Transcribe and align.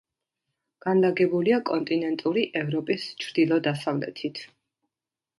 განლაგებულია 0.85 1.59
კონტინენტური 1.69 2.45
ევროპის 2.61 3.05
ჩრდილო-დასავლეთით. 3.25 4.41